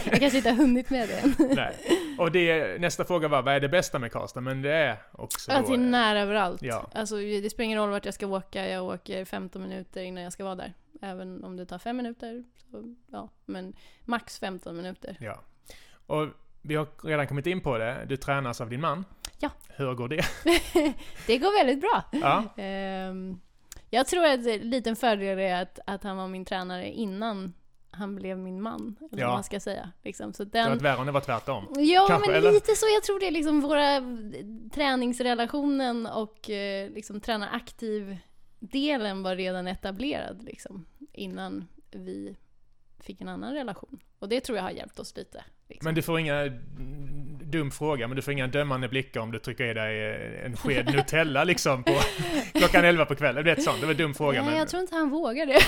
[0.05, 1.35] jag kanske inte har hunnit med det än.
[1.55, 1.77] Nej.
[2.17, 4.41] Och det, nästa fråga var, vad är det bästa med Karlstad?
[4.41, 6.61] Men det är också Att det är nära överallt.
[6.61, 6.89] Ja.
[6.93, 10.33] Alltså, det spelar ingen roll vart jag ska åka, jag åker 15 minuter innan jag
[10.33, 10.73] ska vara där.
[11.01, 13.29] Även om det tar 5 minuter, så, ja.
[13.45, 13.73] Men
[14.05, 15.17] max 15 minuter.
[15.19, 15.41] Ja.
[16.07, 16.27] Och
[16.61, 19.05] vi har redan kommit in på det, du tränas av din man.
[19.39, 19.49] Ja.
[19.67, 20.25] Hur går det?
[21.27, 22.03] Det går väldigt bra.
[22.11, 23.39] Ja, Ehm,
[23.89, 27.53] jag tror att en liten fördel är att, att han var min tränare innan
[27.93, 28.95] han blev min man.
[29.11, 29.27] Eller Ja.
[29.27, 29.91] vad man ska säga.
[30.03, 30.33] Liksom.
[30.33, 31.65] Så det den, varit värre om det var tvärtom.
[31.77, 32.51] ja, kanske, men eller?
[32.51, 32.85] lite så.
[32.95, 34.01] Jag tror det är liksom våra
[34.73, 42.35] träningsrelationen och eh, liksom tränaraktiv-delen var redan etablerad liksom, innan vi
[42.99, 43.99] fick en annan relation.
[44.19, 45.43] Och det tror jag har hjälpt oss lite.
[45.69, 45.85] Liksom.
[45.85, 46.49] Men du får inga,
[47.43, 50.85] dum fråga, men du får inga dömande blickar om du trycker i dig en sked
[50.95, 51.99] Nutella liksom på
[52.53, 53.45] klockan 11 på kvällen.
[53.45, 54.59] Det är ett sånt, det var en dum fråga nej, men...
[54.59, 55.59] jag tror inte han vågar det.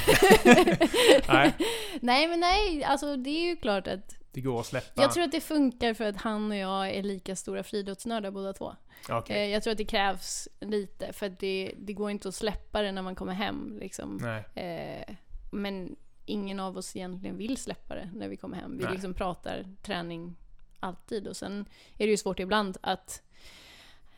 [1.34, 1.54] Nej.
[2.02, 5.02] nej, men nej, alltså det är ju klart att Det går att släppa.
[5.02, 8.54] Jag tror att det funkar för att han och jag är lika stora friidrottsnördar båda
[8.54, 8.76] två.
[9.10, 9.36] Okej.
[9.36, 12.82] Eh, Jag tror att det krävs lite, för att det, det går inte att släppa
[12.82, 13.78] det när man kommer hem.
[13.80, 14.20] Liksom.
[14.22, 14.66] Nej.
[14.66, 15.16] Eh,
[15.52, 18.78] men ingen av oss egentligen vill släppa det när vi kommer hem.
[18.78, 18.94] Vi Nej.
[18.94, 20.36] liksom pratar träning
[20.80, 21.28] alltid.
[21.28, 21.66] Och sen
[21.98, 23.22] är det ju svårt ibland att,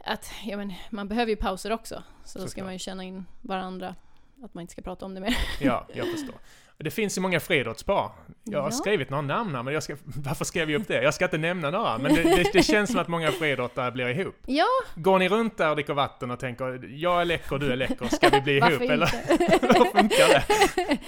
[0.03, 2.03] att ja, men, man behöver ju pauser också.
[2.25, 2.65] Så då ska Såklart.
[2.65, 3.95] man ju känna in varandra.
[4.43, 5.37] Att man inte ska prata om det mer.
[5.61, 6.35] Ja, jag förstår.
[6.79, 8.11] Det finns ju många friidrottspar.
[8.43, 8.71] Jag har Ja.
[8.71, 11.03] skrivit några namn här, men jag ska, varför skrev jag upp det?
[11.03, 14.07] Jag ska inte nämna några, men det, det, det känns som att många friidrottare blir
[14.07, 14.35] ihop.
[14.45, 14.65] Ja,
[14.95, 18.07] Går ni runt där och dricker vatten och tänker jag är läcker, du är läcker,
[18.07, 19.05] ska vi bli ihop varför eller?
[19.31, 19.43] inte?
[19.67, 20.97] Hur funkar det?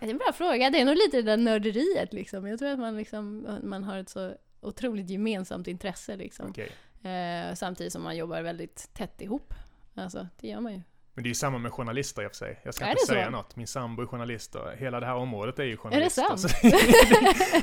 [0.00, 0.70] Det är en bra fråga.
[0.70, 2.46] Det är nog lite det där nörderiet liksom.
[2.46, 6.50] Jag tror att man, liksom, man har ett så otroligt gemensamt intresse liksom.
[6.50, 6.70] Okej.
[7.12, 9.54] Eh, samtidigt som man jobbar väldigt tätt ihop.
[9.94, 10.80] Alltså, det gör man ju.
[11.14, 12.60] Men det är ju samma med journalister i och för sig.
[12.62, 13.30] Jag ska Är inte det säga så?
[13.30, 13.56] något.
[13.56, 16.22] Min sambo är journalist och hela det här området är ju det journalister.
[16.22, 16.40] sant?
[16.40, 16.70] så det,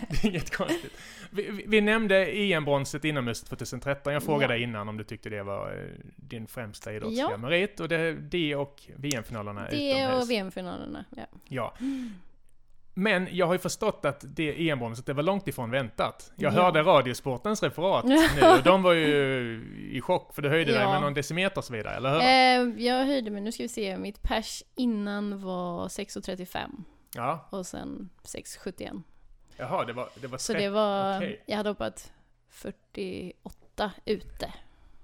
[0.10, 0.94] det är inget konstigt.
[1.32, 4.14] Vi, vi- nämnde EM-bronset inomhus 2013.
[4.14, 4.58] Jag frågade Ja.
[4.58, 7.38] dig innan om du tyckte det var eh, din främsta idrottsliga Ja.
[7.38, 7.80] merit.
[7.80, 10.24] Och det, det och VM-finalerna Det utomhus.
[10.24, 11.06] och VM-finalerna.
[11.16, 11.26] Ja.
[11.48, 11.74] Ja.
[13.00, 16.32] Men jag har ju förstått att det EM-bronset, det var långt ifrån väntat.
[16.36, 16.62] Jag Ja.
[16.62, 18.16] hörde Radiosportens referat nu
[18.58, 19.10] och de var ju
[19.92, 20.92] i chock för du höjde dig Ja.
[20.92, 22.22] med någon decimeter och så vidare, eller hur?
[22.78, 26.70] Eh, jag höjde mig, nu ska vi se, mitt pers innan var 6.35
[27.16, 29.02] Ja, och sen 6.71.
[29.58, 30.64] jaha, det var, det var Så 30.
[30.66, 31.44] det var, okej.
[31.46, 32.12] jag hade hoppat
[32.50, 34.54] 48 ute.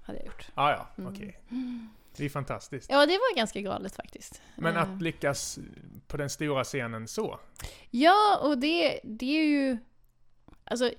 [0.02, 0.48] Hade jag gjort.
[0.54, 1.04] Ja, ja,
[1.50, 1.88] Mm.
[2.16, 2.90] Det är fantastiskt.
[2.90, 4.42] Ja, det var ganska galet faktiskt.
[4.56, 5.58] Men Eh, att lyckas
[6.06, 7.40] på den stora scenen så.
[7.90, 9.78] Ja, och det, det är ju...
[10.64, 10.90] Alltså,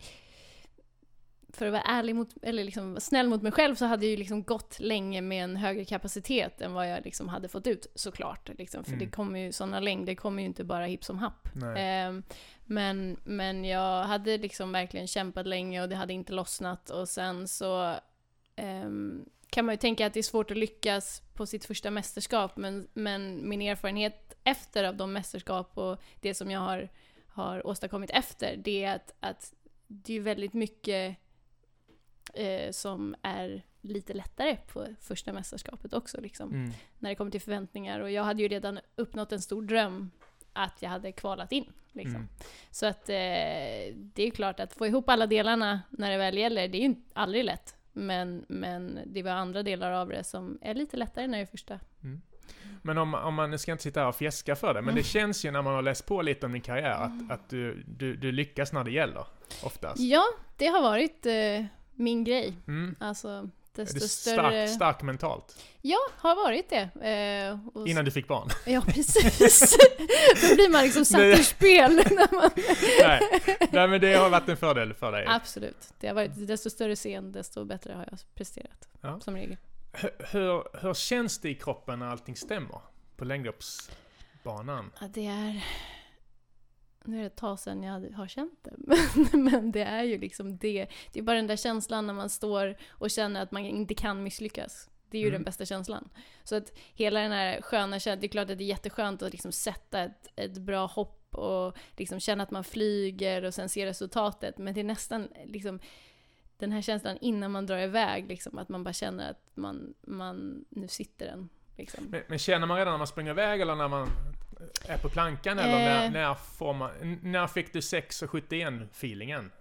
[1.49, 4.17] för att vara ärlig mot, eller liksom snäll mot mig själv så hade jag ju
[4.17, 8.49] liksom gått länge med en högre kapacitet än vad jag liksom hade fått ut såklart.
[8.58, 8.84] Liksom.
[8.84, 9.06] För Mm.
[9.06, 11.47] det kommer ju, sådana längder kommer ju inte bara hipp som happ.
[11.78, 12.23] Ehm,
[12.65, 17.47] men, men jag hade liksom verkligen kämpat länge och det hade inte lossnat och sen
[17.47, 17.95] så
[18.56, 22.58] ehm, kan man ju tänka att det är svårt att lyckas på sitt första mästerskap
[22.58, 26.89] men, men min erfarenhet efter av de mästerskap och det som jag har,
[27.27, 29.53] har åstadkommit efter det är att, att
[29.88, 31.17] det är väldigt mycket
[32.34, 36.71] eh, som är lite lättare på första mästerskapet också liksom Mm.
[36.99, 37.99] när det kommer till förväntningar.
[37.99, 40.12] Och jag hade ju redan uppnått en stor dröm
[40.53, 41.65] att jag hade kvalat in.
[41.91, 42.15] Liksom.
[42.15, 42.27] Mm.
[42.71, 43.15] Så att eh,
[43.95, 46.86] det är klart att få ihop alla delarna när det väl gäller, det är ju
[46.86, 47.75] inte- aldrig lätt.
[47.97, 51.45] Men, men det var andra delar av det som är lite lättare när det är
[51.45, 51.79] första.
[52.81, 54.86] Men om, om man, nu ska jag inte sitta här och fjäska för det, men
[54.95, 55.03] det Mm.
[55.03, 58.15] känns ju när man har läst på lite om din karriär att, att du, du,
[58.15, 59.25] du lyckas när det gäller.
[59.63, 59.99] Oftast.
[59.99, 60.23] Ja,
[60.58, 62.53] det har varit eh, min grej.
[62.67, 62.95] Mm.
[62.99, 64.67] Alltså, Är desto du större...
[64.67, 65.63] stark, stark mentalt?
[65.81, 67.09] Ja, har varit det.
[67.09, 68.49] Eh, och Innan du fick barn?
[68.65, 69.77] Ja, precis.
[70.41, 71.95] Då blir man liksom satt ur spel.
[71.95, 72.49] När man...
[73.01, 73.19] Nej.
[73.71, 75.25] Nej, men det har varit en fördel för dig.
[75.27, 75.93] Absolut.
[75.99, 78.89] Det har varit, desto större scen, desto bättre har jag presterat.
[79.01, 79.19] Ja.
[79.19, 79.57] Som regel.
[79.91, 82.79] Hur, hur, hur känns det i kroppen när allting stämmer?
[83.17, 84.91] På längdloppsbanan?
[85.01, 85.63] Ja, det är...
[87.05, 88.73] Nu är det ett tag sedan jag har känt det.
[89.31, 90.87] Men, men det är ju liksom det.
[91.13, 94.23] Det är bara den där känslan när man står och känner att man inte kan
[94.23, 94.89] misslyckas.
[95.09, 95.39] Det är ju Mm.
[95.39, 96.09] den bästa känslan.
[96.43, 99.31] Så att hela den här sköna känslan, det är klart att det är jätteskönt att
[99.31, 103.85] liksom sätta ett, ett bra hopp och liksom känna att man flyger och sen se
[103.85, 104.57] resultatet.
[104.57, 105.79] Men det är nästan liksom
[106.57, 110.65] den här känslan innan man drar iväg, liksom, att man bara känner att man, man
[110.69, 111.49] nu sitter den.
[111.77, 112.03] Liksom.
[112.09, 114.07] Men, men känner man redan när man springer iväg eller när man
[114.88, 115.60] är på plankan?
[115.60, 116.12] Eller när, Eh.
[116.12, 119.51] när, får man, när fick du 6.71 feelingen?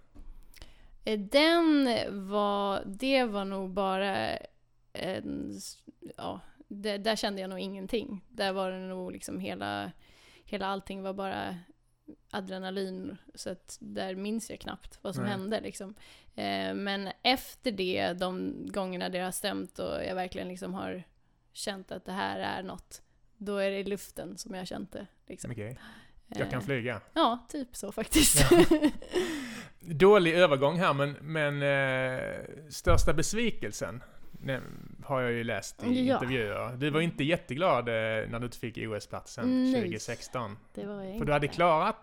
[1.05, 1.89] Eh, Den
[2.29, 4.37] var, det var nog bara
[4.93, 5.53] en,
[6.17, 8.25] ja, det, där kände jag nog ingenting.
[8.29, 9.91] Där var det nog liksom hela,
[10.45, 11.57] hela allting var bara
[12.29, 13.17] adrenalin.
[13.35, 15.31] Så att där minns jag knappt vad som Nej.
[15.31, 15.95] hände liksom.
[16.35, 21.03] Eh, men efter det, de gångerna det har stämt och jag verkligen liksom har
[21.53, 23.01] känt att det här är något,
[23.37, 25.07] då är det i luften som jag känt det.
[25.27, 25.51] Liksom.
[25.51, 25.77] Okej.
[26.27, 27.01] Jag kan Eh, flyga.
[27.13, 28.45] Ja, typ så faktiskt.
[29.79, 34.03] Dålig övergång här, men, men eh, största besvikelsen
[35.05, 36.13] har jag ju läst i Ja.
[36.15, 36.75] intervjuer.
[36.77, 37.93] Du var inte jätteglad eh,
[38.29, 39.81] när du inte fick OS-platsen Nej.
[39.81, 40.57] 2016.
[40.73, 41.95] det var jag För du hade klarat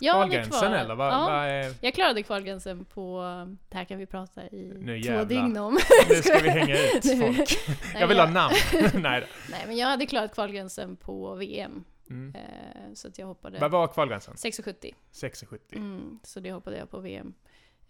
[0.00, 0.94] Jag hade kvalgränsen kvar- eller?
[0.94, 1.20] Vad, ja.
[1.30, 3.20] vad är, Jag klarade kvalgränsen på,
[3.68, 5.78] det här kan vi prata i Nu två dygn om.
[6.08, 7.58] nu ska vi hänga ut folk.
[7.68, 8.54] nej, Jag vill ha namn.
[9.02, 9.26] Nej.
[9.50, 11.84] Nej men jag hade klarat kvalgränsen på VM.
[12.10, 12.34] Mm.
[12.34, 14.34] Eh, så att jag hoppade Vad var kvalgränsen?
[14.34, 14.94] 6,70.
[15.12, 15.58] 6,70.
[15.76, 17.34] Mm, så det hoppade jag på VM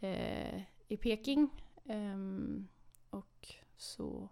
[0.00, 1.48] eh, i Peking.
[1.88, 2.68] Ehm,
[3.10, 4.28] och så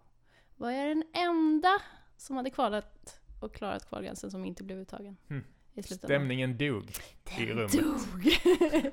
[0.55, 1.79] var jag den enda
[2.17, 5.17] som hade kvalat och klarat kvalgränsen som inte blev uttagen.
[5.29, 5.43] Mm.
[5.75, 6.07] I slutändan.
[6.07, 6.89] Stämningen dog
[7.37, 7.71] i Den rummet.
[7.71, 8.37] dog!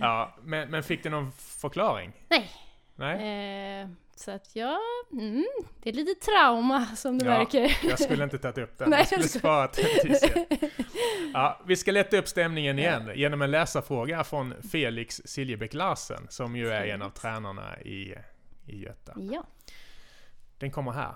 [0.00, 2.12] Ja, men, men fick du någon förklaring?
[2.28, 2.50] Nej.
[2.96, 3.80] Nej?
[3.82, 4.78] Eh, så att ja,
[5.12, 5.46] mm,
[5.82, 7.78] det är lite trauma som du Ja, märker.
[7.88, 8.90] Jag skulle inte tagit upp den.
[8.90, 10.70] Nej, jag skulle jag ska- spara till tills jag...
[11.34, 16.56] Ja, vi ska lätta upp stämningen igen genom en läsarfråga från Felix Siljebäck Larsen, som
[16.56, 18.14] ju är en av tränarna i,
[18.66, 19.12] i Göta.
[19.16, 19.44] Ja.
[20.58, 21.14] Den kommer här.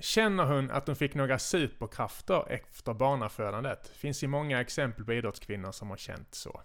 [0.00, 3.88] Känner hon att hon fick några superkrafter efter barnafödandet?
[3.88, 6.60] Finns ju många exempel på idrottskvinnor som har känt så.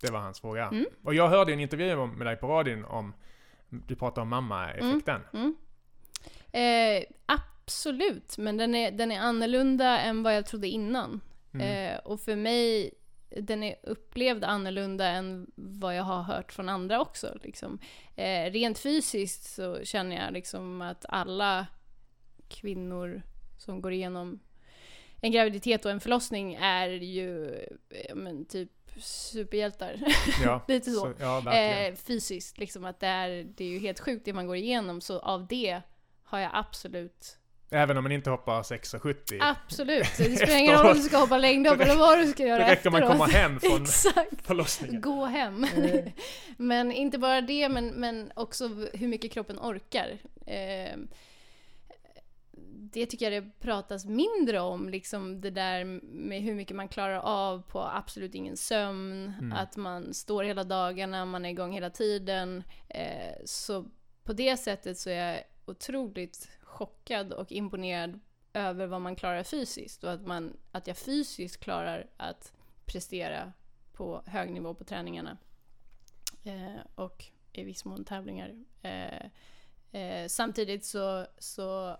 [0.00, 0.66] Det var hans fråga.
[0.66, 0.86] Mm.
[1.04, 3.14] Och jag hörde en intervju med dig på radion om,
[3.68, 5.20] du pratade om mamma-effekten.
[5.32, 5.56] Mm.
[6.52, 11.20] Eh, absolut, men den är, den är annorlunda än vad jag trodde innan.
[11.54, 11.92] Mm.
[11.92, 12.94] Eh, och för mig,
[13.36, 17.38] den är upplevd annorlunda än vad jag har hört från andra också.
[17.42, 17.78] Liksom.
[18.16, 21.66] Eh, rent fysiskt så känner jag liksom att alla
[22.52, 23.22] kvinnor
[23.58, 24.40] som går igenom
[25.20, 27.54] en graviditet och en förlossning är ju
[28.14, 30.00] men, typ superhjältar.
[30.44, 31.00] Ja, Lite så.
[31.00, 34.46] så ja, eh, fysiskt, liksom att det är, det är ju helt sjukt det man
[34.46, 35.80] går igenom, så av det
[36.24, 37.38] har jag absolut
[37.74, 39.38] Även om man inte hoppar 6,70?
[39.40, 40.16] Absolut!
[40.16, 42.70] Det spelar ingen roll om du ska hoppa längdhopp eller vad du ska göra Det
[42.70, 43.86] räcker man komma hem från
[44.42, 45.00] förlossningen.
[45.00, 45.64] Gå hem.
[45.64, 46.10] Mm.
[46.56, 50.18] men inte bara det, men, men också hur mycket kroppen orkar.
[50.46, 50.96] Eh,
[52.92, 57.18] det tycker jag det pratas mindre om, liksom det där med hur mycket man klarar
[57.18, 59.52] av på absolut ingen sömn, mm.
[59.52, 62.62] att man står hela dagarna, man är igång hela tiden.
[62.88, 63.84] Eh, så
[64.24, 68.20] på det sättet så är jag otroligt chockad och imponerad
[68.52, 72.52] över vad man klarar fysiskt och att, man, att jag fysiskt klarar att
[72.84, 73.52] prestera
[73.92, 75.36] på hög nivå på träningarna.
[76.44, 78.64] Eh, och i viss mån tävlingar.
[78.82, 79.26] Eh,
[80.00, 81.96] eh, samtidigt så, så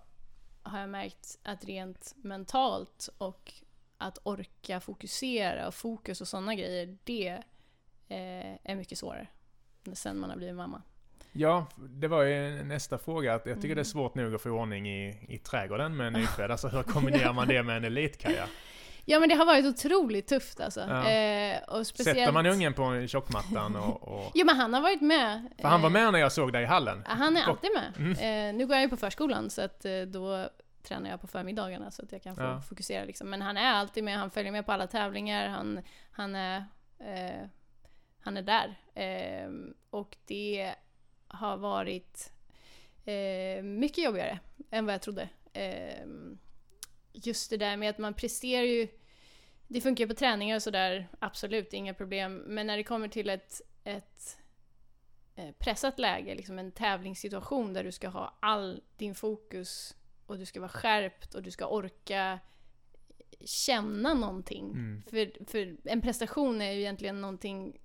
[0.63, 3.53] har jag märkt att rent mentalt och
[3.97, 7.29] att orka fokusera och fokus och sådana grejer, det
[8.07, 9.27] eh, är mycket svårare
[9.93, 10.81] sen man har blivit mamma.
[11.31, 13.31] Ja, det var ju nästa fråga.
[13.31, 13.75] jag tycker mm.
[13.75, 16.51] det är svårt nog att få ordning i, i trädgården med en nyfödd.
[16.51, 18.47] Alltså hur kombinerar man det med en elitkaja?
[19.05, 20.79] Ja men det har varit otroligt tufft alltså.
[20.79, 21.09] Ja.
[21.09, 22.19] Eh, och speciellt...
[22.19, 24.31] Sätter man ungen på tjockmattan och, och...
[24.33, 25.49] Jo men han har varit med.
[25.61, 27.03] För han var med när jag såg dig i hallen.
[27.05, 27.93] Han är alltid med.
[27.97, 28.49] Mm.
[28.49, 30.49] Eh, nu går jag ju på förskolan så att eh, då
[30.83, 32.61] tränar jag på förmiddagarna så att jag kan få ja.
[32.61, 33.29] fokusera liksom.
[33.29, 36.65] Men han är alltid med, han följer med på alla tävlingar, han, han är,
[36.99, 37.47] eh,
[38.19, 38.75] han är där.
[38.93, 39.49] Eh,
[39.89, 40.73] och det
[41.27, 42.31] har varit
[43.05, 44.39] eh, mycket jobbigare
[44.71, 45.29] än vad jag trodde.
[45.53, 46.07] Eh,
[47.13, 48.87] just det där med att man presterar ju,
[49.67, 52.37] det funkar ju på träningar och sådär, absolut, inga problem.
[52.37, 54.37] Men när det kommer till ett, ett
[55.35, 59.95] eh, pressat läge, liksom en tävlingssituation där du ska ha all din fokus
[60.25, 62.39] och du ska vara skärpt och du ska orka
[63.45, 64.65] känna någonting.
[64.65, 65.03] Mm.
[65.09, 67.79] För, för en prestation är ju egentligen någonting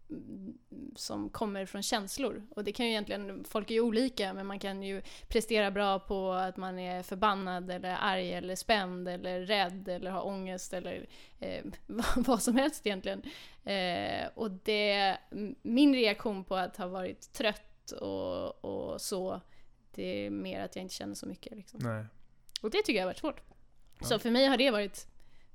[0.96, 2.46] som kommer från känslor.
[2.50, 5.98] Och det kan ju egentligen, folk är ju olika, men man kan ju prestera bra
[5.98, 11.08] på att man är förbannad eller arg eller spänd eller rädd eller har ångest eller
[11.38, 11.64] eh,
[12.16, 13.22] vad som helst egentligen.
[13.64, 15.18] Eh, och det,
[15.62, 19.40] min reaktion på att ha varit trött och, och så,
[19.94, 21.56] det är mer att jag inte känner så mycket.
[21.56, 21.80] Liksom.
[21.82, 22.04] Nej.
[22.62, 23.40] Och det tycker jag har varit svårt.
[24.00, 24.06] Ja.
[24.06, 25.06] Så för mig har det varit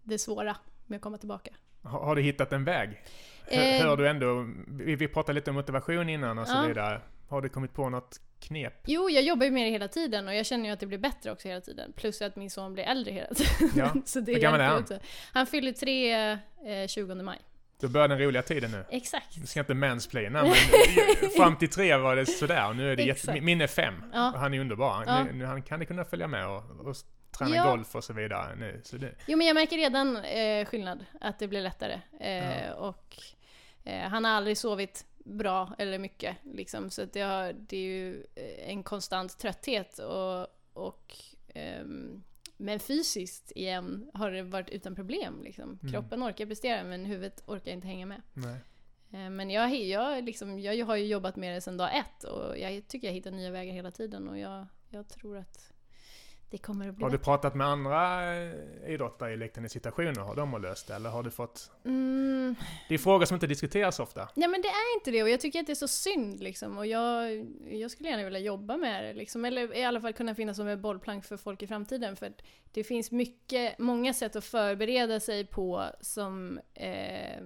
[0.03, 0.55] det svåra
[0.87, 1.51] med att komma tillbaka.
[1.83, 3.03] Har, du hittat en väg?
[3.47, 6.67] Eh, Hör du ändå, vi, vi pratade lite om motivation innan och så ja.
[6.67, 7.01] vidare.
[7.27, 8.73] Har du kommit på något knep?
[8.85, 10.97] Jo, jag jobbar ju med det hela tiden och jag känner ju att det blir
[10.97, 11.93] bättre också hela tiden.
[11.95, 13.69] Plus att min son blir äldre hela tiden.
[13.75, 13.93] Ja.
[14.05, 14.81] så det Hur gammal är han?
[14.81, 14.99] Också.
[15.33, 16.13] Han fyller tre
[16.83, 17.39] eh, 20 maj.
[17.79, 18.85] Då börjar den roliga tiden nu.
[18.89, 19.41] Exakt.
[19.41, 20.53] Du ska inte mansplaina, men
[21.37, 22.69] fram till tre var det sådär.
[22.69, 24.03] Och nu är det jätte, min är fem.
[24.13, 24.33] Ja.
[24.35, 25.03] Han är underbar.
[25.07, 25.23] Ja.
[25.33, 26.95] Nu, han kan kunna följa med och, och
[27.33, 27.69] träna ja.
[27.69, 28.81] golf och så vidare nu.
[28.83, 29.15] Så det...
[29.25, 32.01] Jo men jag märker redan eh, skillnad, att det blir lättare.
[32.19, 32.73] Eh, ja.
[32.73, 33.17] Och
[33.83, 38.25] eh, han har aldrig sovit bra eller mycket liksom, så det, har, det är ju
[38.35, 41.15] eh, en konstant trötthet och, och
[41.55, 42.23] ehm,
[42.57, 45.43] men fysiskt igen har det varit utan problem.
[45.43, 45.79] Liksom.
[45.81, 45.93] Mm.
[45.93, 48.21] Kroppen orkar prestera men huvudet orkar inte hänga med.
[48.33, 48.59] Nej.
[49.11, 52.57] Eh, men jag, jag, liksom, jag har ju jobbat med det sedan dag ett och
[52.57, 55.72] jag tycker jag hittar nya vägar hela tiden och jag, jag tror att
[56.53, 58.53] det kommer att bli Har du pratat med andra eh,
[58.87, 60.21] idrottare i liknande situationer?
[60.21, 60.95] Har de löst det?
[60.95, 61.71] Eller har du fått...
[61.85, 62.55] Mm.
[62.87, 64.29] Det är frågor som inte diskuteras ofta.
[64.35, 66.77] Ja men det är inte det och jag tycker att det är så synd liksom.
[66.77, 69.45] Och jag, jag skulle gärna vilja jobba med det liksom.
[69.45, 72.15] Eller i alla fall kunna finnas som ett bollplank för folk i framtiden.
[72.15, 72.33] För
[72.71, 77.43] det finns mycket, många sätt att förbereda sig på som eh,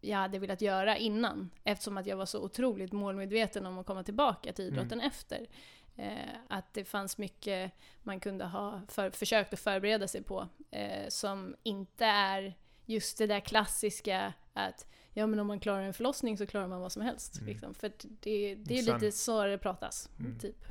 [0.00, 1.50] jag hade velat göra innan.
[1.64, 5.06] Eftersom att jag var så otroligt målmedveten om att komma tillbaka till idrotten mm.
[5.06, 5.46] efter.
[5.96, 7.72] Eh, att det fanns mycket
[8.02, 12.54] man kunde ha för, försökt att förbereda sig på eh, som inte är
[12.86, 16.80] just det där klassiska att ja men om man klarar en förlossning så klarar man
[16.80, 17.36] vad som helst.
[17.36, 17.48] Mm.
[17.48, 17.74] Liksom.
[17.74, 20.10] För det, det är lite så det pratas.
[20.18, 20.38] Mm.
[20.38, 20.64] Typ.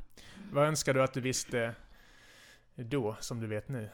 [0.52, 1.74] Vad önskar du att du visste
[2.74, 3.88] då, som du vet nu?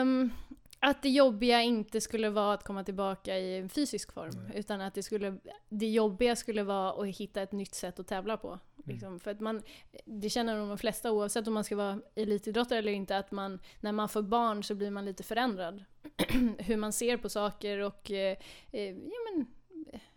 [0.00, 0.32] Um,
[0.80, 4.38] att det jobbiga inte skulle vara att komma tillbaka i en fysisk form.
[4.38, 4.52] Mm.
[4.52, 8.36] Utan att det, skulle, det jobbiga skulle vara att hitta ett nytt sätt att tävla
[8.36, 8.58] på.
[8.86, 8.94] Mm.
[8.94, 9.20] Liksom.
[9.20, 9.62] För att man,
[10.04, 13.92] det känner de flesta oavsett om man ska vara elitidrottare eller inte, att man, när
[13.92, 15.84] man får barn så blir man lite förändrad.
[16.58, 18.10] Hur man ser på saker och...
[18.10, 18.36] Eh,
[18.72, 19.46] eh, ja, men,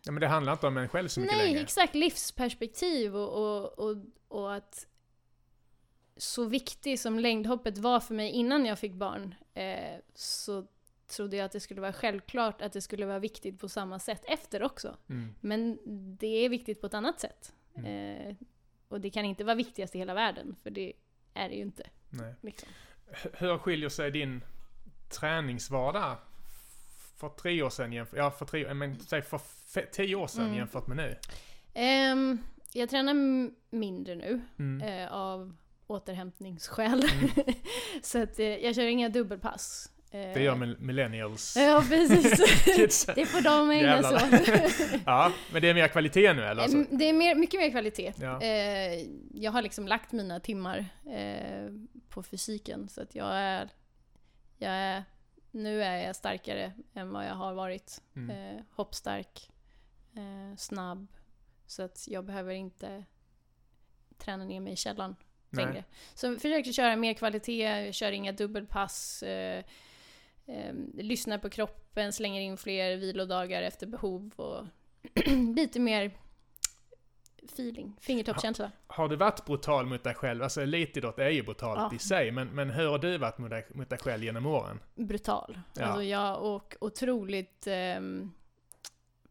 [0.01, 1.55] ja men det handlar inte om en själv så mycket nej, längre.
[1.55, 1.95] Nej, exakt.
[1.95, 4.87] Livsperspektiv och, och, och, och att
[6.17, 10.67] så viktig som längdhoppet var för mig innan jag fick barn, eh, så
[11.09, 14.23] trodde jag att det skulle vara självklart att det skulle vara viktigt på samma sätt
[14.27, 14.97] efter också.
[15.09, 15.35] Mm.
[15.39, 15.79] Men
[16.19, 17.53] det är viktigt på ett annat sätt.
[17.75, 18.27] Mm.
[18.27, 18.35] Eh,
[18.89, 20.93] och det kan inte vara viktigast i hela världen, för det
[21.33, 21.83] är det ju inte.
[22.09, 22.35] Nej.
[22.41, 22.69] Liksom.
[23.33, 24.43] Hur skiljer sig din
[25.09, 26.17] träningsvardag
[27.17, 29.39] för tre år sedan jämfört, ja för tre, men säg för
[29.91, 30.55] tio år sedan Mm.
[30.57, 31.17] jämfört med nu?
[31.73, 32.37] Ehm,
[32.73, 33.13] jag tränar
[33.75, 34.81] mindre nu Mm.
[34.81, 35.55] eh, av
[35.87, 37.03] återhämtningsskäl.
[37.13, 37.29] Mm.
[38.03, 39.91] så att eh, jag kör inga dubbelpass.
[40.11, 41.55] Eh, Det gör mill- millennials.
[41.59, 43.05] Ja, precis.
[43.15, 45.01] Det får de ägna sig åt.
[45.05, 46.61] Ja, men det är mer kvalitet nu eller?
[46.61, 46.77] Alltså.
[46.77, 48.13] Em, Det är mer, mycket mer kvalitet.
[48.21, 48.41] Ja.
[48.41, 51.69] Eh, jag har liksom lagt mina timmar eh,
[52.09, 53.69] på fysiken så att jag är,
[54.57, 55.03] jag är,
[55.51, 58.01] nu är jag starkare än vad jag har varit.
[58.15, 58.63] Mm.
[58.71, 59.49] Hoppstark,
[60.57, 61.07] snabb.
[61.67, 63.03] Så att jag behöver inte
[64.17, 65.15] träna ner mig i källaren
[65.49, 65.65] Nej.
[65.65, 65.83] längre.
[66.13, 69.23] Så jag försöker köra mer kvalitet, jag kör inga dubbelpass.
[69.23, 69.63] Eh,
[70.49, 74.65] eh, lyssnar på kroppen, slänger in fler vilodagar efter behov och
[75.55, 76.11] lite mer
[77.43, 78.71] feeling, fingertoppskänsla.
[78.87, 80.43] Har du varit brutal mot dig själv?
[80.43, 81.95] Alltså elitidrott är ju brutalt Ja.
[81.95, 84.79] i sig, men, men hur har du varit mot dig, mot dig själv genom åren?
[84.95, 85.59] Brutal.
[85.73, 85.85] Ja.
[85.85, 87.99] Alltså jag och otroligt eh,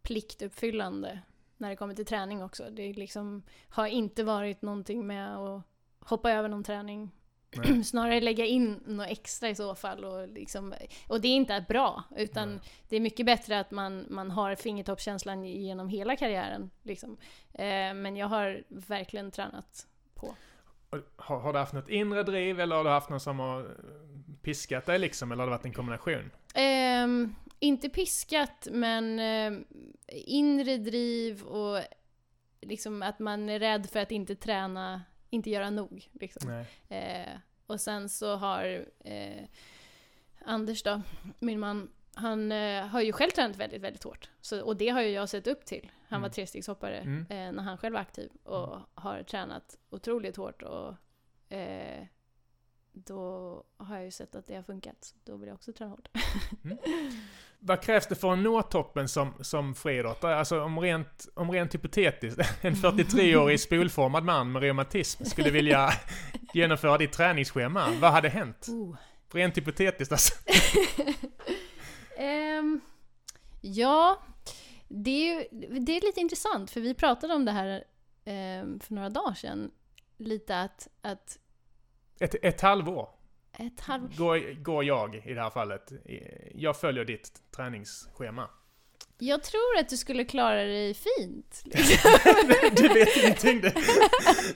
[0.03, 1.21] pliktuppfyllande
[1.57, 2.71] när det kommer till träning också.
[2.71, 5.63] Det liksom har inte varit någonting med att
[6.01, 7.11] hoppa över någon träning.
[7.57, 7.85] Nej.
[7.85, 10.05] Snarare lägga in något extra i så fall.
[10.05, 10.75] Och, liksom,
[11.07, 12.61] och det är inte bra, utan Nej.
[12.89, 16.71] det är mycket bättre att man, man har fingertoppskänslan genom hela karriären.
[16.83, 17.17] Liksom.
[17.55, 20.35] Eh, men jag har verkligen tränat på.
[21.17, 23.67] Har, har du haft något inre driv eller har du haft någon som har eh,
[24.43, 25.33] piskat dig liksom?
[25.33, 26.31] Eller har det varit en kombination?
[26.55, 29.65] Ehm, inte piskat, men ehm,
[30.27, 31.81] inre driv och
[32.61, 36.09] liksom att man är rädd för att inte träna, inte göra nog.
[36.13, 36.65] Liksom.
[36.89, 37.29] Eh,
[37.67, 39.45] och sen så har eh,
[40.45, 41.03] Anders då,
[41.39, 44.31] min man, han eh, har ju själv tränat väldigt, väldigt hårt.
[44.41, 45.91] Så, och det har ju jag sett upp till.
[46.09, 46.33] Han var Mm.
[46.35, 47.21] trestegshoppare Mm.
[47.31, 50.63] eh, när han själv var aktiv och har tränat otroligt hårt.
[50.63, 50.95] Och
[51.57, 52.07] eh,
[52.93, 54.97] då har jag ju sett att det har funkat.
[55.01, 56.09] Så då vill jag också träna hårt.
[57.61, 60.37] Vad krävs det för att nå toppen som, som friidrottare?
[60.37, 65.91] Alltså om rent, om rent hypotetiskt, en 43-årig spolformad man med reumatism skulle vilja
[66.55, 68.67] genomföra ditt träningsschema, vad hade hänt?
[68.69, 68.97] Oh.
[69.33, 70.35] Rent hypotetiskt alltså.
[72.21, 72.81] Ehm,
[73.61, 74.23] ja,
[74.89, 75.49] det är, ju,
[75.81, 77.85] det är lite intressant för vi pratade om det här
[78.25, 79.71] ehm, för några dagar sedan.
[80.17, 81.39] Lite att, att
[82.21, 83.09] Ett, ett halvår
[83.59, 84.17] ett halv...
[84.17, 85.93] går, går jag i det här fallet.
[86.55, 88.51] Jag följer ditt träningsschema.
[89.21, 91.63] Jag tror att du skulle klara dig fint.
[92.77, 93.73] du vet ingenting du.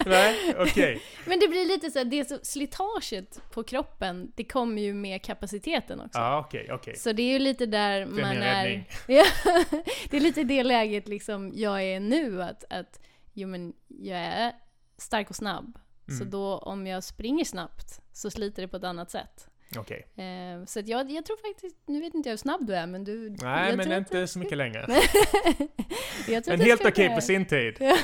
[0.06, 1.02] Nej, okej.
[1.26, 5.22] Men det blir lite så här, det så, slitaget på kroppen, det kommer ju med
[5.22, 6.18] kapaciteten också.
[6.18, 6.96] Ja, okej, okej.
[6.96, 8.84] Så det är ju lite där är man är...
[10.10, 13.00] det är lite det läget liksom jag är nu, att, att
[13.32, 14.52] jo men jag är
[14.98, 15.78] stark och snabb.
[16.06, 16.30] Så Mm.
[16.30, 19.48] då om jag springer snabbt så sliter det på ett annat sätt.
[19.76, 20.06] Okej.
[20.16, 23.04] Eh, så jag, jag tror faktiskt, nu vet inte jag hur snabb du är men
[23.04, 23.30] du...
[23.30, 24.86] Nej, jag men inte du- så mycket längre.
[26.28, 27.76] jag du helt okej klara på sin tid.
[27.80, 27.96] Ja.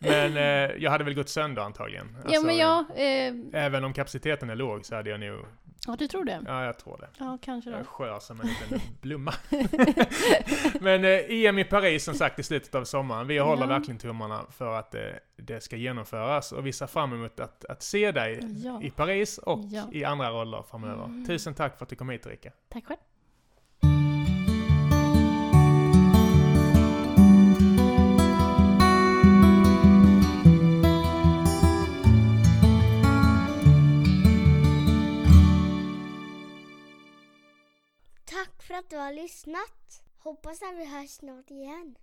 [0.00, 2.16] Men eh, jag hade väl gått sönder antagligen.
[2.16, 2.78] ja Alltså, men jag...
[2.78, 5.46] Eh, Även om kapaciteten är låg så hade jag nog...
[5.86, 6.42] ja du tror det?
[6.46, 7.08] Ja, jag tror det.
[7.18, 7.88] Ja kanske Jag är då.
[7.90, 9.34] skör som en liten blomma.
[10.80, 13.26] Men eh, EM i Paris som sagt i slutet av sommaren.
[13.26, 13.66] Vi håller Ja.
[13.68, 15.00] verkligen tummarna för att eh,
[15.36, 18.82] det ska genomföras och vi ser fram emot att, att se dig Ja.
[18.82, 19.82] i Paris och Ja.
[19.92, 21.04] i andra roller framöver.
[21.04, 21.26] Mm.
[21.26, 22.50] Tusen tack för att du kom hit Rika.
[22.68, 22.98] Tack själv.
[38.44, 40.02] Tack för att du har lyssnat.
[40.18, 41.96] Hoppas att vi hörs snart igen.